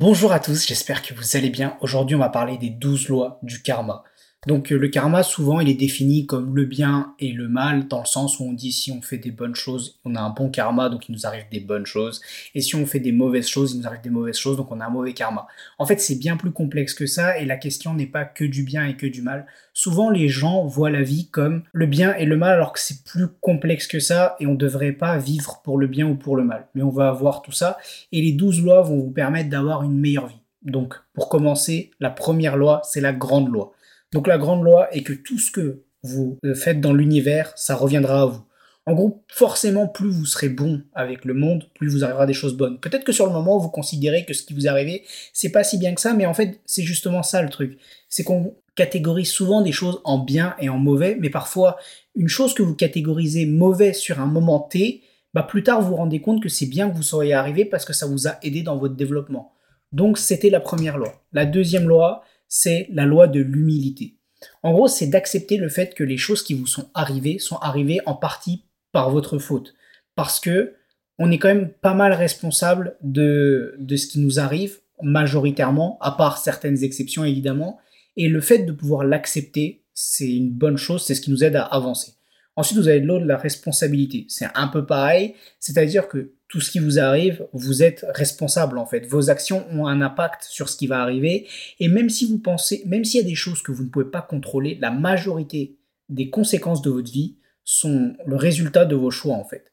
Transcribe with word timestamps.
Bonjour 0.00 0.32
à 0.32 0.40
tous, 0.40 0.66
j'espère 0.66 1.02
que 1.02 1.12
vous 1.12 1.36
allez 1.36 1.50
bien. 1.50 1.76
Aujourd'hui, 1.82 2.16
on 2.16 2.20
va 2.20 2.30
parler 2.30 2.56
des 2.56 2.70
12 2.70 3.08
lois 3.08 3.38
du 3.42 3.60
karma. 3.60 4.02
Donc 4.46 4.72
euh, 4.72 4.78
le 4.78 4.88
karma, 4.88 5.22
souvent, 5.22 5.60
il 5.60 5.68
est 5.68 5.74
défini 5.74 6.24
comme 6.24 6.56
le 6.56 6.64
bien 6.64 7.14
et 7.18 7.30
le 7.30 7.46
mal, 7.46 7.88
dans 7.88 8.00
le 8.00 8.06
sens 8.06 8.40
où 8.40 8.44
on 8.44 8.54
dit 8.54 8.72
si 8.72 8.90
on 8.90 9.02
fait 9.02 9.18
des 9.18 9.30
bonnes 9.30 9.54
choses, 9.54 9.98
on 10.06 10.14
a 10.14 10.20
un 10.20 10.30
bon 10.30 10.48
karma, 10.48 10.88
donc 10.88 11.10
il 11.10 11.12
nous 11.12 11.26
arrive 11.26 11.44
des 11.52 11.60
bonnes 11.60 11.84
choses, 11.84 12.22
et 12.54 12.62
si 12.62 12.74
on 12.74 12.86
fait 12.86 13.00
des 13.00 13.12
mauvaises 13.12 13.48
choses, 13.48 13.74
il 13.74 13.80
nous 13.80 13.86
arrive 13.86 14.00
des 14.00 14.08
mauvaises 14.08 14.38
choses, 14.38 14.56
donc 14.56 14.72
on 14.72 14.80
a 14.80 14.86
un 14.86 14.90
mauvais 14.90 15.12
karma. 15.12 15.46
En 15.78 15.84
fait, 15.84 16.00
c'est 16.00 16.14
bien 16.14 16.38
plus 16.38 16.52
complexe 16.52 16.94
que 16.94 17.04
ça, 17.04 17.38
et 17.38 17.44
la 17.44 17.58
question 17.58 17.92
n'est 17.92 18.06
pas 18.06 18.24
que 18.24 18.44
du 18.44 18.62
bien 18.62 18.86
et 18.86 18.96
que 18.96 19.06
du 19.06 19.20
mal. 19.20 19.46
Souvent, 19.74 20.08
les 20.08 20.28
gens 20.28 20.64
voient 20.64 20.90
la 20.90 21.02
vie 21.02 21.28
comme 21.28 21.64
le 21.72 21.84
bien 21.84 22.14
et 22.14 22.24
le 22.24 22.38
mal, 22.38 22.54
alors 22.54 22.72
que 22.72 22.80
c'est 22.80 23.04
plus 23.04 23.28
complexe 23.42 23.86
que 23.86 24.00
ça, 24.00 24.36
et 24.40 24.46
on 24.46 24.52
ne 24.52 24.56
devrait 24.56 24.92
pas 24.92 25.18
vivre 25.18 25.60
pour 25.62 25.76
le 25.76 25.86
bien 25.86 26.06
ou 26.06 26.14
pour 26.14 26.36
le 26.36 26.44
mal. 26.44 26.66
Mais 26.74 26.82
on 26.82 26.90
va 26.90 27.08
avoir 27.08 27.42
tout 27.42 27.52
ça, 27.52 27.76
et 28.10 28.22
les 28.22 28.32
12 28.32 28.62
lois 28.62 28.80
vont 28.80 29.00
vous 29.00 29.10
permettre 29.10 29.50
d'avoir 29.50 29.82
une 29.82 29.98
meilleure 29.98 30.28
vie. 30.28 30.40
Donc, 30.62 30.94
pour 31.12 31.28
commencer, 31.28 31.90
la 32.00 32.10
première 32.10 32.56
loi, 32.56 32.80
c'est 32.84 33.02
la 33.02 33.12
grande 33.12 33.50
loi. 33.50 33.74
Donc 34.12 34.26
la 34.26 34.38
grande 34.38 34.64
loi 34.64 34.92
est 34.94 35.02
que 35.02 35.12
tout 35.12 35.38
ce 35.38 35.50
que 35.50 35.82
vous 36.02 36.38
euh, 36.44 36.54
faites 36.54 36.80
dans 36.80 36.92
l'univers, 36.92 37.52
ça 37.56 37.76
reviendra 37.76 38.22
à 38.22 38.26
vous. 38.26 38.42
En 38.86 38.94
gros, 38.94 39.22
forcément, 39.28 39.86
plus 39.86 40.10
vous 40.10 40.24
serez 40.24 40.48
bon 40.48 40.82
avec 40.94 41.24
le 41.24 41.34
monde, 41.34 41.68
plus 41.74 41.88
vous 41.88 42.02
arrivera 42.02 42.26
des 42.26 42.32
choses 42.32 42.56
bonnes. 42.56 42.80
Peut-être 42.80 43.04
que 43.04 43.12
sur 43.12 43.26
le 43.26 43.32
moment, 43.32 43.58
vous 43.58 43.68
considérez 43.68 44.24
que 44.24 44.34
ce 44.34 44.42
qui 44.42 44.54
vous 44.54 44.66
est 44.66 44.70
arrivé, 44.70 45.04
c'est 45.32 45.52
pas 45.52 45.62
si 45.62 45.78
bien 45.78 45.94
que 45.94 46.00
ça, 46.00 46.14
mais 46.14 46.26
en 46.26 46.34
fait, 46.34 46.60
c'est 46.64 46.82
justement 46.82 47.22
ça 47.22 47.42
le 47.42 47.50
truc. 47.50 47.78
C'est 48.08 48.24
qu'on 48.24 48.54
catégorise 48.74 49.30
souvent 49.30 49.60
des 49.60 49.72
choses 49.72 50.00
en 50.04 50.18
bien 50.18 50.56
et 50.58 50.70
en 50.70 50.78
mauvais, 50.78 51.16
mais 51.20 51.30
parfois, 51.30 51.76
une 52.16 52.28
chose 52.28 52.54
que 52.54 52.62
vous 52.62 52.74
catégorisez 52.74 53.44
mauvais 53.44 53.92
sur 53.92 54.18
un 54.20 54.26
moment 54.26 54.60
T, 54.60 55.02
bah 55.34 55.42
plus 55.42 55.62
tard, 55.62 55.82
vous 55.82 55.90
vous 55.90 55.96
rendez 55.96 56.20
compte 56.20 56.42
que 56.42 56.48
c'est 56.48 56.66
bien 56.66 56.90
que 56.90 56.96
vous 56.96 57.02
soyez 57.02 57.34
arrivé 57.34 57.64
parce 57.64 57.84
que 57.84 57.92
ça 57.92 58.06
vous 58.06 58.26
a 58.26 58.38
aidé 58.42 58.62
dans 58.62 58.78
votre 58.78 58.96
développement. 58.96 59.52
Donc, 59.92 60.18
c'était 60.18 60.50
la 60.50 60.60
première 60.60 60.98
loi. 60.98 61.22
La 61.32 61.46
deuxième 61.46 61.86
loi, 61.86 62.24
c'est 62.50 62.88
la 62.92 63.06
loi 63.06 63.28
de 63.28 63.40
l'humilité. 63.40 64.16
En 64.62 64.72
gros, 64.72 64.88
c'est 64.88 65.06
d'accepter 65.06 65.56
le 65.56 65.70
fait 65.70 65.94
que 65.94 66.04
les 66.04 66.18
choses 66.18 66.42
qui 66.42 66.52
vous 66.52 66.66
sont 66.66 66.90
arrivées 66.92 67.38
sont 67.38 67.56
arrivées 67.56 68.00
en 68.04 68.14
partie 68.14 68.64
par 68.92 69.10
votre 69.10 69.38
faute. 69.38 69.72
Parce 70.16 70.40
que 70.40 70.74
on 71.18 71.30
est 71.30 71.38
quand 71.38 71.48
même 71.48 71.70
pas 71.70 71.94
mal 71.94 72.12
responsable 72.12 72.96
de, 73.02 73.76
de 73.78 73.96
ce 73.96 74.06
qui 74.06 74.20
nous 74.20 74.40
arrive, 74.40 74.80
majoritairement, 75.02 75.98
à 76.00 76.12
part 76.12 76.38
certaines 76.38 76.82
exceptions 76.82 77.24
évidemment. 77.24 77.78
Et 78.16 78.28
le 78.28 78.40
fait 78.40 78.58
de 78.58 78.72
pouvoir 78.72 79.04
l'accepter, 79.04 79.84
c'est 79.94 80.30
une 80.30 80.50
bonne 80.50 80.76
chose, 80.76 81.04
c'est 81.04 81.14
ce 81.14 81.20
qui 81.20 81.30
nous 81.30 81.44
aide 81.44 81.56
à 81.56 81.62
avancer. 81.62 82.14
Ensuite, 82.56 82.78
vous 82.78 82.88
avez 82.88 83.00
de 83.00 83.06
l'autre 83.06 83.26
la 83.26 83.36
responsabilité. 83.36 84.26
C'est 84.28 84.48
un 84.54 84.66
peu 84.66 84.84
pareil, 84.84 85.34
c'est-à-dire 85.60 86.08
que 86.08 86.32
tout 86.50 86.60
ce 86.60 86.72
qui 86.72 86.80
vous 86.80 86.98
arrive, 86.98 87.46
vous 87.52 87.84
êtes 87.84 88.04
responsable 88.12 88.76
en 88.76 88.84
fait. 88.84 89.06
Vos 89.06 89.30
actions 89.30 89.64
ont 89.70 89.86
un 89.86 90.02
impact 90.02 90.42
sur 90.42 90.68
ce 90.68 90.76
qui 90.76 90.88
va 90.88 91.00
arriver. 91.00 91.46
Et 91.78 91.86
même 91.86 92.10
si 92.10 92.26
vous 92.26 92.38
pensez, 92.38 92.82
même 92.86 93.04
s'il 93.04 93.20
y 93.20 93.24
a 93.24 93.26
des 93.26 93.36
choses 93.36 93.62
que 93.62 93.70
vous 93.70 93.84
ne 93.84 93.88
pouvez 93.88 94.10
pas 94.10 94.20
contrôler, 94.20 94.76
la 94.80 94.90
majorité 94.90 95.78
des 96.08 96.28
conséquences 96.28 96.82
de 96.82 96.90
votre 96.90 97.10
vie 97.10 97.36
sont 97.64 98.14
le 98.26 98.34
résultat 98.34 98.84
de 98.84 98.96
vos 98.96 99.12
choix 99.12 99.36
en 99.36 99.44
fait. 99.44 99.72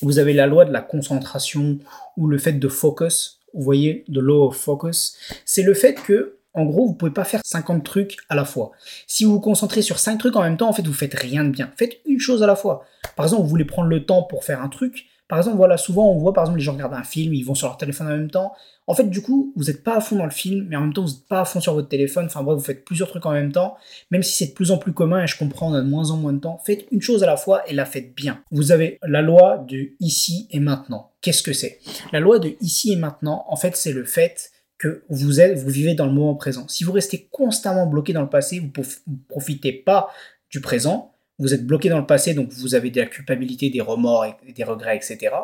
Vous 0.00 0.20
avez 0.20 0.32
la 0.32 0.46
loi 0.46 0.64
de 0.64 0.72
la 0.72 0.80
concentration 0.80 1.80
ou 2.16 2.28
le 2.28 2.38
fait 2.38 2.52
de 2.52 2.68
focus. 2.68 3.40
Vous 3.52 3.62
voyez, 3.62 4.04
the 4.06 4.18
law 4.18 4.46
of 4.46 4.56
focus. 4.56 5.18
C'est 5.44 5.64
le 5.64 5.74
fait 5.74 5.94
que 5.94 6.38
en 6.54 6.64
gros, 6.64 6.86
vous 6.86 6.94
pouvez 6.94 7.10
pas 7.10 7.24
faire 7.24 7.40
50 7.44 7.84
trucs 7.84 8.16
à 8.28 8.34
la 8.34 8.44
fois. 8.44 8.72
Si 9.06 9.24
vous 9.24 9.32
vous 9.32 9.40
concentrez 9.40 9.82
sur 9.82 9.98
5 9.98 10.18
trucs 10.18 10.36
en 10.36 10.42
même 10.42 10.56
temps, 10.56 10.68
en 10.68 10.72
fait, 10.72 10.86
vous 10.86 10.92
faites 10.92 11.14
rien 11.14 11.44
de 11.44 11.50
bien. 11.50 11.70
Faites 11.76 11.98
une 12.06 12.20
chose 12.20 12.42
à 12.42 12.46
la 12.46 12.56
fois. 12.56 12.84
Par 13.16 13.26
exemple, 13.26 13.42
vous 13.42 13.48
voulez 13.48 13.64
prendre 13.64 13.88
le 13.88 14.04
temps 14.04 14.22
pour 14.22 14.44
faire 14.44 14.62
un 14.62 14.68
truc. 14.68 15.06
Par 15.32 15.38
exemple, 15.38 15.56
voilà, 15.56 15.78
souvent 15.78 16.10
on 16.10 16.18
voit 16.18 16.34
par 16.34 16.44
exemple 16.44 16.58
les 16.58 16.64
gens 16.64 16.74
regardent 16.74 16.92
un 16.92 17.04
film, 17.04 17.32
ils 17.32 17.42
vont 17.42 17.54
sur 17.54 17.66
leur 17.66 17.78
téléphone 17.78 18.06
en 18.06 18.10
même 18.10 18.30
temps. 18.30 18.52
En 18.86 18.94
fait, 18.94 19.08
du 19.08 19.22
coup, 19.22 19.50
vous 19.56 19.64
n'êtes 19.64 19.82
pas 19.82 19.96
à 19.96 20.00
fond 20.02 20.16
dans 20.16 20.26
le 20.26 20.30
film, 20.30 20.66
mais 20.68 20.76
en 20.76 20.82
même 20.82 20.92
temps, 20.92 21.02
vous 21.02 21.10
n'êtes 21.10 21.26
pas 21.26 21.40
à 21.40 21.44
fond 21.46 21.58
sur 21.58 21.72
votre 21.72 21.88
téléphone. 21.88 22.26
Enfin 22.26 22.42
vous 22.42 22.60
faites 22.60 22.84
plusieurs 22.84 23.08
trucs 23.08 23.24
en 23.24 23.32
même 23.32 23.50
temps. 23.50 23.76
Même 24.10 24.22
si 24.22 24.36
c'est 24.36 24.48
de 24.48 24.52
plus 24.52 24.72
en 24.72 24.76
plus 24.76 24.92
commun, 24.92 25.22
et 25.22 25.26
je 25.26 25.38
comprends, 25.38 25.70
on 25.70 25.74
a 25.74 25.80
de 25.80 25.88
moins 25.88 26.10
en 26.10 26.18
moins 26.18 26.34
de 26.34 26.40
temps, 26.40 26.60
faites 26.66 26.84
une 26.90 27.00
chose 27.00 27.22
à 27.22 27.26
la 27.26 27.38
fois 27.38 27.66
et 27.66 27.72
la 27.72 27.86
faites 27.86 28.14
bien. 28.14 28.42
Vous 28.50 28.72
avez 28.72 28.98
la 29.02 29.22
loi 29.22 29.64
de 29.66 29.92
ici 30.00 30.48
et 30.50 30.60
maintenant. 30.60 31.12
Qu'est-ce 31.22 31.42
que 31.42 31.54
c'est? 31.54 31.78
La 32.12 32.20
loi 32.20 32.38
de 32.38 32.54
ici 32.60 32.92
et 32.92 32.96
maintenant, 32.96 33.46
en 33.48 33.56
fait, 33.56 33.74
c'est 33.74 33.92
le 33.92 34.04
fait 34.04 34.51
que 34.82 35.04
vous 35.08 35.40
êtes, 35.40 35.56
vous 35.56 35.70
vivez 35.70 35.94
dans 35.94 36.06
le 36.06 36.12
moment 36.12 36.34
présent. 36.34 36.66
Si 36.66 36.82
vous 36.82 36.90
restez 36.90 37.28
constamment 37.30 37.86
bloqué 37.86 38.12
dans 38.12 38.22
le 38.22 38.28
passé, 38.28 38.58
vous 38.58 38.66
ne 38.66 39.16
profitez 39.28 39.72
pas 39.72 40.08
du 40.50 40.60
présent. 40.60 41.14
Vous 41.38 41.54
êtes 41.54 41.64
bloqué 41.64 41.88
dans 41.88 42.00
le 42.00 42.06
passé, 42.06 42.34
donc 42.34 42.50
vous 42.50 42.74
avez 42.74 42.90
de 42.90 43.00
la 43.00 43.06
culpabilité, 43.06 43.70
des 43.70 43.80
remords, 43.80 44.26
des 44.56 44.64
regrets, 44.64 44.96
etc. 44.96 45.34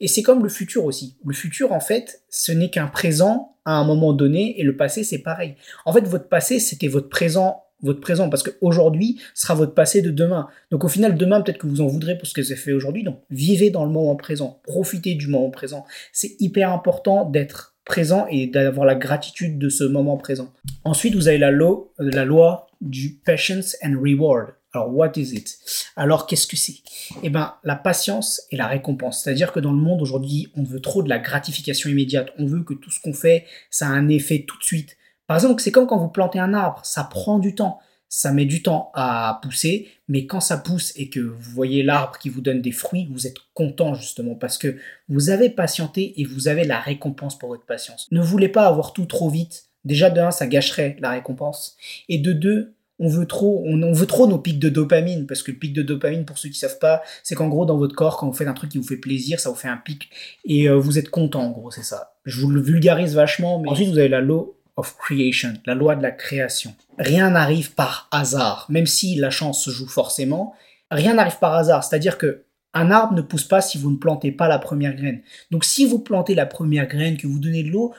Et 0.00 0.08
c'est 0.08 0.22
comme 0.22 0.42
le 0.42 0.48
futur 0.48 0.84
aussi. 0.84 1.16
Le 1.24 1.32
futur, 1.32 1.70
en 1.70 1.78
fait, 1.78 2.24
ce 2.28 2.50
n'est 2.50 2.70
qu'un 2.70 2.88
présent 2.88 3.56
à 3.64 3.74
un 3.74 3.84
moment 3.84 4.12
donné, 4.12 4.60
et 4.60 4.64
le 4.64 4.76
passé, 4.76 5.04
c'est 5.04 5.18
pareil. 5.18 5.54
En 5.84 5.92
fait, 5.92 6.02
votre 6.08 6.28
passé, 6.28 6.58
c'était 6.58 6.88
votre 6.88 7.08
présent 7.08 7.62
votre 7.84 8.00
présent, 8.00 8.30
parce 8.30 8.44
qu'aujourd'hui 8.44 9.20
sera 9.34 9.54
votre 9.54 9.74
passé 9.74 10.02
de 10.02 10.10
demain. 10.10 10.46
Donc 10.70 10.84
au 10.84 10.88
final, 10.88 11.16
demain, 11.16 11.40
peut-être 11.40 11.58
que 11.58 11.66
vous 11.66 11.80
en 11.80 11.88
voudrez 11.88 12.16
pour 12.16 12.28
ce 12.28 12.32
que 12.32 12.40
vous 12.40 12.52
avez 12.52 12.60
fait 12.60 12.72
aujourd'hui. 12.72 13.02
Donc 13.02 13.18
vivez 13.30 13.70
dans 13.70 13.84
le 13.84 13.90
moment 13.90 14.14
présent, 14.14 14.60
profitez 14.62 15.16
du 15.16 15.26
moment 15.26 15.50
présent. 15.50 15.84
C'est 16.12 16.40
hyper 16.40 16.70
important 16.70 17.24
d'être 17.24 17.71
présent 17.84 18.26
et 18.30 18.46
d'avoir 18.46 18.86
la 18.86 18.94
gratitude 18.94 19.58
de 19.58 19.68
ce 19.68 19.84
moment 19.84 20.16
présent. 20.16 20.52
Ensuite, 20.84 21.14
vous 21.14 21.28
avez 21.28 21.38
la, 21.38 21.50
loi, 21.50 21.92
la 21.98 22.24
loi 22.24 22.66
du 22.80 23.20
patience 23.24 23.76
and 23.84 23.96
reward. 24.00 24.54
Alors, 24.74 24.94
what 24.94 25.12
is 25.16 25.34
it? 25.34 25.58
Alors, 25.96 26.26
qu'est-ce 26.26 26.46
que 26.46 26.56
c'est? 26.56 26.76
Eh 27.22 27.28
bien, 27.28 27.54
la 27.62 27.76
patience 27.76 28.42
et 28.50 28.56
la 28.56 28.66
récompense. 28.66 29.22
C'est-à-dire 29.22 29.52
que 29.52 29.60
dans 29.60 29.72
le 29.72 29.78
monde 29.78 30.00
aujourd'hui, 30.00 30.50
on 30.56 30.62
veut 30.62 30.80
trop 30.80 31.02
de 31.02 31.08
la 31.08 31.18
gratification 31.18 31.90
immédiate. 31.90 32.30
On 32.38 32.46
veut 32.46 32.62
que 32.62 32.72
tout 32.72 32.90
ce 32.90 33.00
qu'on 33.00 33.12
fait, 33.12 33.44
ça 33.70 33.86
a 33.86 33.90
un 33.90 34.08
effet 34.08 34.44
tout 34.46 34.58
de 34.58 34.64
suite. 34.64 34.96
Par 35.26 35.36
exemple, 35.36 35.60
c'est 35.60 35.72
comme 35.72 35.86
quand 35.86 35.98
vous 35.98 36.08
plantez 36.08 36.38
un 36.38 36.54
arbre, 36.54 36.80
ça 36.84 37.04
prend 37.04 37.38
du 37.38 37.54
temps 37.54 37.80
ça 38.14 38.30
met 38.30 38.44
du 38.44 38.62
temps 38.62 38.90
à 38.92 39.40
pousser, 39.42 39.88
mais 40.06 40.26
quand 40.26 40.40
ça 40.40 40.58
pousse 40.58 40.92
et 40.96 41.08
que 41.08 41.18
vous 41.18 41.50
voyez 41.50 41.82
l'arbre 41.82 42.18
qui 42.18 42.28
vous 42.28 42.42
donne 42.42 42.60
des 42.60 42.70
fruits, 42.70 43.08
vous 43.10 43.26
êtes 43.26 43.38
content 43.54 43.94
justement 43.94 44.34
parce 44.34 44.58
que 44.58 44.76
vous 45.08 45.30
avez 45.30 45.48
patienté 45.48 46.20
et 46.20 46.24
vous 46.26 46.46
avez 46.46 46.64
la 46.64 46.78
récompense 46.78 47.38
pour 47.38 47.48
votre 47.48 47.64
patience. 47.64 48.08
Ne 48.10 48.20
voulez 48.20 48.50
pas 48.50 48.66
avoir 48.66 48.92
tout 48.92 49.06
trop 49.06 49.30
vite. 49.30 49.64
Déjà 49.86 50.10
de 50.10 50.20
un, 50.20 50.30
ça 50.30 50.46
gâcherait 50.46 50.98
la 51.00 51.12
récompense. 51.12 51.78
Et 52.10 52.18
de 52.18 52.34
deux, 52.34 52.74
on 52.98 53.08
veut 53.08 53.24
trop, 53.24 53.64
on, 53.64 53.92
veut 53.94 54.06
trop 54.06 54.26
nos 54.26 54.38
pics 54.38 54.58
de 54.58 54.68
dopamine 54.68 55.26
parce 55.26 55.42
que 55.42 55.50
le 55.50 55.56
pic 55.56 55.72
de 55.72 55.80
dopamine, 55.80 56.26
pour 56.26 56.36
ceux 56.36 56.50
qui 56.50 56.58
savent 56.58 56.78
pas, 56.78 57.00
c'est 57.22 57.34
qu'en 57.34 57.48
gros 57.48 57.64
dans 57.64 57.78
votre 57.78 57.96
corps, 57.96 58.18
quand 58.18 58.26
vous 58.26 58.36
faites 58.36 58.46
un 58.46 58.52
truc 58.52 58.72
qui 58.72 58.78
vous 58.78 58.86
fait 58.86 58.98
plaisir, 58.98 59.40
ça 59.40 59.48
vous 59.48 59.56
fait 59.56 59.68
un 59.68 59.78
pic 59.78 60.10
et 60.44 60.68
euh, 60.68 60.76
vous 60.76 60.98
êtes 60.98 61.08
content. 61.08 61.44
En 61.44 61.50
gros, 61.50 61.70
c'est 61.70 61.82
ça. 61.82 62.12
Je 62.26 62.42
vous 62.42 62.50
le 62.50 62.60
vulgarise 62.60 63.14
vachement, 63.14 63.58
mais 63.58 63.70
ensuite 63.70 63.88
vous 63.88 63.98
avez 63.98 64.10
la 64.10 64.20
low 64.20 64.58
creation, 64.80 65.54
la 65.66 65.74
loi 65.74 65.96
de 65.96 66.02
la 66.02 66.10
création. 66.10 66.74
Rien 66.98 67.30
n'arrive 67.30 67.74
par 67.74 68.08
hasard, 68.10 68.66
même 68.68 68.86
si 68.86 69.14
la 69.16 69.30
chance 69.30 69.64
se 69.64 69.70
joue 69.70 69.88
forcément. 69.88 70.54
Rien 70.90 71.14
n'arrive 71.14 71.38
par 71.38 71.54
hasard, 71.54 71.84
c'est-à-dire 71.84 72.18
que 72.18 72.44
un 72.74 72.90
arbre 72.90 73.14
ne 73.14 73.22
pousse 73.22 73.44
pas 73.44 73.60
si 73.60 73.76
vous 73.76 73.90
ne 73.90 73.96
plantez 73.96 74.32
pas 74.32 74.48
la 74.48 74.58
première 74.58 74.94
graine. 74.94 75.20
Donc 75.50 75.64
si 75.64 75.84
vous 75.84 75.98
plantez 75.98 76.34
la 76.34 76.46
première 76.46 76.86
graine, 76.86 77.18
que 77.18 77.26
vous 77.26 77.38
donnez 77.38 77.62
de 77.62 77.70
l'eau, 77.70 77.92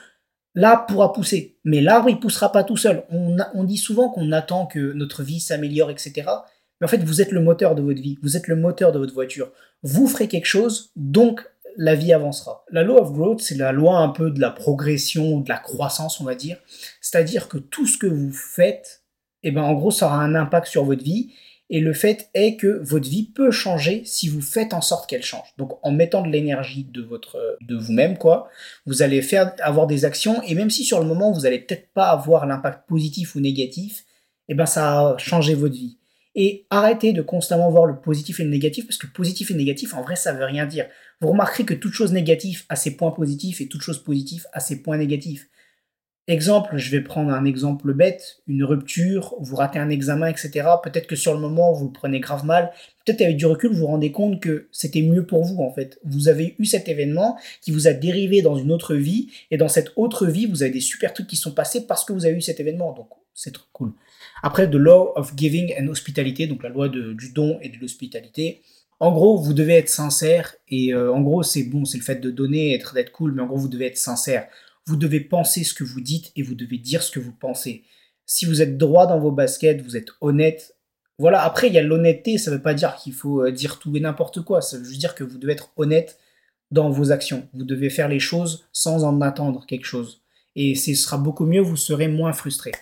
l'arbre 0.54 0.86
pourra 0.86 1.12
pousser. 1.12 1.56
Mais 1.64 1.80
l'arbre, 1.80 2.08
il 2.10 2.18
poussera 2.18 2.50
pas 2.50 2.64
tout 2.64 2.76
seul. 2.76 3.04
On, 3.10 3.36
on 3.54 3.64
dit 3.64 3.76
souvent 3.76 4.08
qu'on 4.08 4.32
attend 4.32 4.66
que 4.66 4.92
notre 4.92 5.22
vie 5.22 5.38
s'améliore, 5.38 5.90
etc. 5.90 6.24
Mais 6.80 6.86
en 6.86 6.88
fait, 6.88 7.04
vous 7.04 7.22
êtes 7.22 7.30
le 7.30 7.40
moteur 7.40 7.76
de 7.76 7.82
votre 7.82 8.02
vie. 8.02 8.18
Vous 8.22 8.36
êtes 8.36 8.48
le 8.48 8.56
moteur 8.56 8.90
de 8.90 8.98
votre 8.98 9.14
voiture. 9.14 9.52
Vous 9.82 10.08
ferez 10.08 10.26
quelque 10.28 10.46
chose, 10.46 10.90
donc 10.96 11.46
la 11.76 11.94
vie 11.94 12.12
avancera. 12.12 12.64
La 12.70 12.82
law 12.82 12.96
of 12.96 13.12
growth, 13.12 13.40
c'est 13.40 13.56
la 13.56 13.72
loi 13.72 13.98
un 13.98 14.08
peu 14.08 14.30
de 14.30 14.40
la 14.40 14.50
progression, 14.50 15.40
de 15.40 15.48
la 15.48 15.58
croissance, 15.58 16.20
on 16.20 16.24
va 16.24 16.34
dire. 16.34 16.58
C'est-à-dire 17.00 17.48
que 17.48 17.58
tout 17.58 17.86
ce 17.86 17.98
que 17.98 18.06
vous 18.06 18.32
faites, 18.32 19.02
eh 19.42 19.50
ben, 19.50 19.62
en 19.62 19.74
gros, 19.74 19.90
ça 19.90 20.06
aura 20.06 20.22
un 20.22 20.34
impact 20.34 20.66
sur 20.66 20.84
votre 20.84 21.02
vie. 21.02 21.32
Et 21.70 21.80
le 21.80 21.92
fait 21.92 22.28
est 22.34 22.56
que 22.56 22.80
votre 22.82 23.08
vie 23.08 23.24
peut 23.24 23.50
changer 23.50 24.02
si 24.04 24.28
vous 24.28 24.42
faites 24.42 24.74
en 24.74 24.82
sorte 24.82 25.08
qu'elle 25.08 25.22
change. 25.22 25.48
Donc, 25.56 25.78
en 25.82 25.92
mettant 25.92 26.22
de 26.22 26.28
l'énergie 26.28 26.84
de 26.84 27.02
votre, 27.02 27.56
de 27.62 27.76
vous-même, 27.76 28.18
quoi, 28.18 28.48
vous 28.86 29.02
allez 29.02 29.22
faire 29.22 29.54
avoir 29.60 29.86
des 29.86 30.04
actions. 30.04 30.42
Et 30.42 30.54
même 30.54 30.70
si 30.70 30.84
sur 30.84 31.00
le 31.00 31.06
moment, 31.06 31.32
vous 31.32 31.46
allez 31.46 31.58
peut-être 31.58 31.92
pas 31.92 32.10
avoir 32.10 32.46
l'impact 32.46 32.86
positif 32.86 33.34
ou 33.34 33.40
négatif, 33.40 34.04
eh 34.48 34.54
ben, 34.54 34.66
ça 34.66 35.00
a 35.00 35.18
changé 35.18 35.54
votre 35.54 35.74
vie. 35.74 35.98
Et 36.34 36.66
arrêtez 36.68 37.12
de 37.12 37.22
constamment 37.22 37.70
voir 37.70 37.86
le 37.86 38.00
positif 38.00 38.40
et 38.40 38.44
le 38.44 38.50
négatif, 38.50 38.86
parce 38.86 38.98
que 38.98 39.06
positif 39.06 39.50
et 39.50 39.54
négatif, 39.54 39.94
en 39.94 40.02
vrai, 40.02 40.16
ça 40.16 40.32
veut 40.32 40.44
rien 40.44 40.66
dire. 40.66 40.86
Vous 41.20 41.28
remarquerez 41.28 41.64
que 41.64 41.74
toute 41.74 41.92
chose 41.92 42.12
négative 42.12 42.64
a 42.68 42.76
ses 42.76 42.96
points 42.96 43.12
positifs 43.12 43.60
et 43.60 43.68
toute 43.68 43.82
chose 43.82 44.02
positive 44.02 44.46
a 44.52 44.60
ses 44.60 44.82
points 44.82 44.98
négatifs. 44.98 45.48
Exemple, 46.26 46.78
je 46.78 46.90
vais 46.90 47.02
prendre 47.02 47.30
un 47.30 47.44
exemple 47.44 47.92
bête, 47.92 48.38
une 48.46 48.64
rupture, 48.64 49.34
vous 49.40 49.56
ratez 49.56 49.78
un 49.78 49.90
examen, 49.90 50.26
etc. 50.28 50.66
Peut-être 50.82 51.06
que 51.06 51.16
sur 51.16 51.34
le 51.34 51.38
moment, 51.38 51.74
vous 51.74 51.88
le 51.88 51.92
prenez 51.92 52.18
grave 52.18 52.46
mal. 52.46 52.72
Peut-être 53.04 53.20
avec 53.20 53.36
du 53.36 53.44
recul, 53.44 53.70
vous 53.70 53.80
vous 53.80 53.86
rendez 53.86 54.10
compte 54.10 54.40
que 54.40 54.68
c'était 54.72 55.02
mieux 55.02 55.26
pour 55.26 55.44
vous, 55.44 55.62
en 55.62 55.70
fait. 55.70 56.00
Vous 56.02 56.28
avez 56.28 56.54
eu 56.58 56.64
cet 56.64 56.88
événement 56.88 57.38
qui 57.60 57.72
vous 57.72 57.88
a 57.88 57.92
dérivé 57.92 58.40
dans 58.40 58.56
une 58.56 58.72
autre 58.72 58.94
vie, 58.94 59.30
et 59.50 59.58
dans 59.58 59.68
cette 59.68 59.92
autre 59.96 60.26
vie, 60.26 60.46
vous 60.46 60.62
avez 60.62 60.72
des 60.72 60.80
super 60.80 61.12
trucs 61.12 61.26
qui 61.26 61.36
sont 61.36 61.52
passés 61.52 61.86
parce 61.86 62.06
que 62.06 62.14
vous 62.14 62.24
avez 62.24 62.38
eu 62.38 62.40
cet 62.40 62.58
événement. 62.58 62.94
Donc, 62.94 63.08
c'est 63.34 63.52
trop 63.52 63.66
cool. 63.74 63.92
Après, 64.42 64.70
the 64.70 64.76
law 64.76 65.12
of 65.16 65.34
giving 65.36 65.74
and 65.78 65.88
hospitality, 65.88 66.48
donc 66.48 66.62
la 66.62 66.70
loi 66.70 66.88
du 66.88 67.32
don 67.34 67.58
et 67.60 67.68
de 67.68 67.76
l'hospitalité. 67.76 68.62
En 69.00 69.12
gros, 69.12 69.38
vous 69.38 69.54
devez 69.54 69.74
être 69.74 69.88
sincère 69.88 70.54
et 70.68 70.94
euh, 70.94 71.12
en 71.12 71.20
gros, 71.20 71.42
c'est 71.42 71.64
bon, 71.64 71.84
c'est 71.84 71.98
le 71.98 72.04
fait 72.04 72.20
de 72.20 72.30
donner, 72.30 72.74
être 72.74 72.94
d'être 72.94 73.12
cool, 73.12 73.32
mais 73.32 73.42
en 73.42 73.46
gros, 73.46 73.58
vous 73.58 73.68
devez 73.68 73.86
être 73.86 73.98
sincère. 73.98 74.46
vous 74.86 74.96
devez 74.96 75.20
penser 75.20 75.64
ce 75.64 75.74
que 75.74 75.84
vous 75.84 76.00
dites 76.00 76.30
et 76.36 76.42
vous 76.42 76.54
devez 76.54 76.78
dire 76.78 77.02
ce 77.02 77.10
que 77.10 77.20
vous 77.20 77.32
pensez. 77.32 77.84
Si 78.26 78.44
vous 78.46 78.62
êtes 78.62 78.78
droit 78.78 79.06
dans 79.06 79.18
vos 79.18 79.30
baskets, 79.30 79.82
vous 79.82 79.96
êtes 79.96 80.10
honnête. 80.20 80.76
Voilà, 81.18 81.42
après, 81.42 81.68
il 81.68 81.74
y 81.74 81.78
a 81.78 81.82
l'honnêteté, 81.82 82.38
ça 82.38 82.50
ne 82.50 82.56
veut 82.56 82.62
pas 82.62 82.74
dire 82.74 82.96
qu'il 82.96 83.12
faut 83.12 83.44
euh, 83.44 83.52
dire 83.52 83.78
tout 83.78 83.94
et 83.96 84.00
n'importe 84.00 84.42
quoi. 84.42 84.62
Ça 84.62 84.78
veut 84.78 84.84
juste 84.84 85.00
dire 85.00 85.14
que 85.14 85.24
vous 85.24 85.38
devez 85.38 85.52
être 85.52 85.72
honnête 85.76 86.18
dans 86.70 86.90
vos 86.90 87.12
actions. 87.12 87.48
Vous 87.54 87.64
devez 87.64 87.90
faire 87.90 88.08
les 88.08 88.18
choses 88.18 88.66
sans 88.72 89.04
en 89.04 89.20
attendre 89.20 89.64
quelque 89.66 89.86
chose. 89.86 90.22
Et 90.56 90.74
ce 90.74 90.94
sera 90.94 91.18
beaucoup 91.18 91.46
mieux, 91.46 91.60
vous 91.60 91.76
serez 91.76 92.08
moins 92.08 92.32
frustré. 92.32 92.72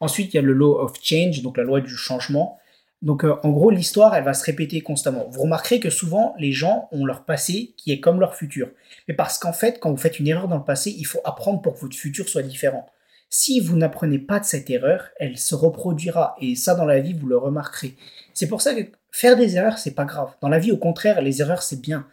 Ensuite, 0.00 0.32
il 0.32 0.36
y 0.36 0.40
a 0.40 0.42
le 0.42 0.52
law 0.52 0.78
of 0.78 0.94
change, 1.02 1.42
donc 1.42 1.56
la 1.56 1.64
loi 1.64 1.80
du 1.80 1.96
changement. 1.96 2.58
Donc 3.04 3.22
euh, 3.22 3.36
en 3.42 3.50
gros, 3.50 3.70
l'histoire, 3.70 4.16
elle 4.16 4.24
va 4.24 4.32
se 4.32 4.44
répéter 4.44 4.80
constamment. 4.80 5.28
Vous 5.30 5.42
remarquerez 5.42 5.78
que 5.78 5.90
souvent, 5.90 6.34
les 6.38 6.52
gens 6.52 6.88
ont 6.90 7.04
leur 7.04 7.26
passé 7.26 7.74
qui 7.76 7.92
est 7.92 8.00
comme 8.00 8.18
leur 8.18 8.34
futur. 8.34 8.70
Mais 9.06 9.14
parce 9.14 9.38
qu'en 9.38 9.52
fait, 9.52 9.78
quand 9.78 9.90
vous 9.90 9.98
faites 9.98 10.18
une 10.18 10.26
erreur 10.26 10.48
dans 10.48 10.56
le 10.56 10.64
passé, 10.64 10.90
il 10.90 11.04
faut 11.04 11.20
apprendre 11.24 11.60
pour 11.60 11.74
que 11.74 11.80
votre 11.80 11.94
futur 11.94 12.26
soit 12.26 12.42
différent. 12.42 12.86
Si 13.28 13.60
vous 13.60 13.76
n'apprenez 13.76 14.18
pas 14.18 14.40
de 14.40 14.46
cette 14.46 14.70
erreur, 14.70 15.10
elle 15.20 15.36
se 15.36 15.54
reproduira. 15.54 16.34
Et 16.40 16.54
ça, 16.54 16.74
dans 16.74 16.86
la 16.86 17.00
vie, 17.00 17.12
vous 17.12 17.26
le 17.26 17.36
remarquerez. 17.36 17.94
C'est 18.32 18.48
pour 18.48 18.62
ça 18.62 18.74
que 18.74 18.88
faire 19.12 19.36
des 19.36 19.56
erreurs, 19.56 19.76
c'est 19.76 19.94
pas 19.94 20.06
grave. 20.06 20.32
Dans 20.40 20.48
la 20.48 20.58
vie, 20.58 20.72
au 20.72 20.78
contraire, 20.78 21.20
les 21.20 21.42
erreurs, 21.42 21.62
c'est 21.62 21.82
bien. 21.82 22.06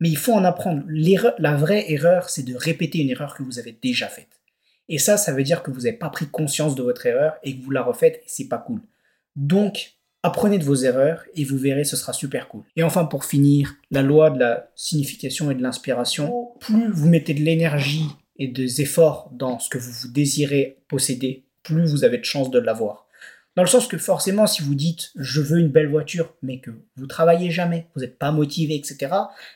Mais 0.00 0.08
il 0.08 0.16
faut 0.16 0.32
en 0.32 0.42
apprendre. 0.42 0.82
La 1.38 1.54
vraie 1.54 1.92
erreur, 1.92 2.28
c'est 2.30 2.44
de 2.44 2.56
répéter 2.56 2.98
une 2.98 3.10
erreur 3.10 3.36
que 3.36 3.44
vous 3.44 3.60
avez 3.60 3.78
déjà 3.80 4.08
faite. 4.08 4.40
Et 4.88 4.98
ça, 4.98 5.16
ça 5.16 5.32
veut 5.32 5.44
dire 5.44 5.62
que 5.62 5.70
vous 5.70 5.82
n'avez 5.82 5.96
pas 5.96 6.10
pris 6.10 6.26
conscience 6.26 6.74
de 6.74 6.82
votre 6.82 7.06
erreur 7.06 7.34
et 7.44 7.56
que 7.56 7.62
vous 7.62 7.70
la 7.70 7.82
refaites 7.82 8.16
et 8.16 8.24
c'est 8.26 8.48
pas 8.48 8.58
cool. 8.58 8.80
Donc, 9.36 9.94
apprenez 10.22 10.58
de 10.58 10.64
vos 10.64 10.74
erreurs 10.74 11.24
et 11.34 11.44
vous 11.44 11.58
verrez, 11.58 11.84
ce 11.84 11.96
sera 11.96 12.12
super 12.12 12.48
cool. 12.48 12.62
Et 12.76 12.82
enfin, 12.82 13.04
pour 13.04 13.24
finir, 13.24 13.74
la 13.90 14.02
loi 14.02 14.30
de 14.30 14.38
la 14.38 14.70
signification 14.74 15.50
et 15.50 15.54
de 15.54 15.62
l'inspiration. 15.62 16.50
Plus 16.60 16.90
vous 16.90 17.08
mettez 17.08 17.34
de 17.34 17.40
l'énergie 17.42 18.06
et 18.36 18.48
des 18.48 18.80
efforts 18.80 19.30
dans 19.32 19.58
ce 19.58 19.68
que 19.68 19.78
vous, 19.78 20.08
désirez 20.08 20.78
posséder, 20.88 21.44
plus 21.62 21.86
vous 21.86 22.04
avez 22.04 22.18
de 22.18 22.24
chances 22.24 22.50
de 22.50 22.58
l'avoir. 22.58 23.06
Dans 23.54 23.62
le 23.62 23.68
sens 23.68 23.86
que 23.86 23.98
forcément, 23.98 24.46
si 24.46 24.62
vous 24.62 24.74
dites 24.74 25.10
je 25.16 25.40
veux 25.40 25.58
une 25.58 25.68
belle 25.68 25.90
voiture, 25.90 26.34
mais 26.42 26.60
que 26.60 26.70
vous 26.96 27.06
travaillez 27.06 27.50
jamais, 27.50 27.86
vous 27.94 28.00
n'êtes 28.00 28.18
pas 28.18 28.32
motivé, 28.32 28.76
etc., 28.76 29.12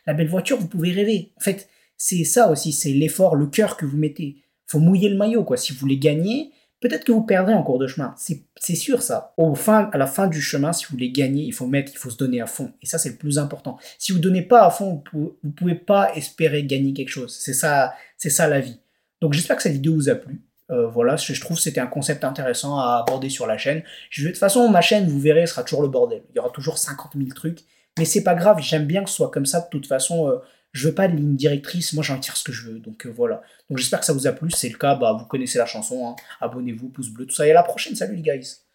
la 0.07 0.15
belle 0.15 0.29
voiture, 0.29 0.59
vous 0.59 0.69
pouvez 0.69 0.93
rêver. 0.93 1.33
En 1.37 1.41
fait, 1.41 1.69
c'est 1.97 2.25
ça 2.25 2.51
aussi, 2.51 2.73
c'est 2.73 2.93
l'effort, 2.93 3.37
le 3.37 3.47
cœur 3.47 3.77
que 3.77 3.87
vous 3.87 3.97
mettez. 3.97 4.37
faut 4.67 4.81
mouiller 4.81 5.09
le 5.09 5.17
maillot, 5.17 5.45
quoi. 5.45 5.57
Si 5.57 5.73
vous 5.73 5.79
voulez 5.79 5.97
gagner, 5.97 6.51
peut-être 6.81 7.05
que 7.05 7.13
vous 7.13 7.23
perdrez 7.23 7.55
en 7.55 7.63
cours 7.63 7.79
de 7.79 7.87
chemin. 7.87 8.15
C'est 8.17 8.75
sûr, 8.75 9.03
ça. 9.03 9.35
Au 9.37 9.55
fin, 9.55 9.91
à 9.93 9.99
la 9.99 10.07
fin 10.07 10.27
du 10.27 10.41
chemin, 10.41 10.73
si 10.73 10.85
vous 10.85 10.93
voulez 10.93 11.11
gagner, 11.11 11.45
il 11.45 11.53
faut 11.53 11.67
mettre, 11.67 11.93
il 11.93 11.99
faut 11.99 12.11
se 12.11 12.17
donner 12.17 12.41
à 12.41 12.47
fond. 12.47 12.73
Et 12.83 12.87
ça, 12.87 12.99
c'est 12.99 13.11
le 13.11 13.17
plus 13.17 13.39
important. 13.39 13.79
Si 13.99 14.13
vous 14.13 14.19
ne 14.19 14.23
donnez 14.23 14.43
pas 14.43 14.67
à 14.67 14.71
fond, 14.71 15.03
vous 15.13 15.37
ne 15.43 15.51
pouvez 15.51 15.75
pas 15.75 16.15
espérer 16.15 16.65
gagner 16.65 16.93
quelque 16.93 17.09
chose. 17.09 17.37
C'est 17.39 17.55
ça, 17.55 17.95
c'est 18.17 18.31
ça 18.31 18.49
la 18.49 18.61
vie. 18.61 18.81
Donc, 19.21 19.33
j'espère 19.33 19.57
que 19.57 19.63
cette 19.63 19.73
vidéo 19.73 19.95
vous 19.95 20.09
a 20.09 20.15
plu. 20.15 20.43
Euh, 20.71 20.89
voilà, 20.89 21.15
je 21.17 21.41
trouve 21.41 21.57
que 21.57 21.63
c'était 21.63 21.81
un 21.81 21.87
concept 21.87 22.25
intéressant 22.25 22.79
à 22.79 23.05
aborder 23.07 23.29
sur 23.29 23.47
la 23.47 23.57
chaîne. 23.57 23.83
De 24.19 24.27
toute 24.27 24.37
façon, 24.37 24.69
ma 24.69 24.81
chaîne, 24.81 25.09
vous 25.09 25.21
verrez, 25.21 25.47
sera 25.47 25.63
toujours 25.63 25.83
le 25.83 25.89
bordel. 25.89 26.23
Il 26.31 26.37
y 26.37 26.39
aura 26.41 26.51
toujours 26.51 26.79
50 26.79 27.13
000 27.17 27.29
trucs. 27.35 27.61
Mais 27.99 28.05
c'est 28.05 28.23
pas 28.23 28.35
grave, 28.35 28.59
j'aime 28.61 28.85
bien 28.85 29.03
que 29.05 29.11
ce 29.11 29.17
soit 29.17 29.31
comme 29.31 29.47
ça. 29.47 29.61
De 29.61 29.69
toute 29.71 29.87
façon, 29.87 30.29
euh, 30.29 30.37
je 30.77 30.89
veux 30.89 30.95
pas 30.95 31.09
de 31.09 31.17
ligne 31.17 31.37
directrice, 31.37 31.95
moi 31.95 32.05
j'en 32.05 32.19
tire 32.19 32.37
ce 32.37 32.45
que 32.45 32.53
je 32.53 32.71
veux. 32.71 32.79
Donc 32.79 33.07
euh, 33.07 33.11
voilà. 33.11 33.43
Donc 33.71 33.79
j'espère 33.79 34.01
que 34.01 34.07
ça 34.07 34.13
vous 34.13 34.27
a 34.27 34.33
plu. 34.33 34.51
Si 34.51 34.61
c'est 34.61 34.69
le 34.69 34.77
cas, 34.77 34.95
bah, 34.95 35.17
vous 35.19 35.25
connaissez 35.25 35.59
la 35.59 35.67
chanson. 35.67 36.09
Hein. 36.09 36.17
Abonnez-vous, 36.41 36.91
pouce 36.91 37.09
bleu, 37.09 37.27
tout 37.27 37.35
ça. 37.35 37.47
Et 37.47 37.51
à 37.51 37.55
la 37.55 37.63
prochaine. 37.63 37.97
Salut 37.97 38.17
les 38.17 38.23
guys. 38.23 38.66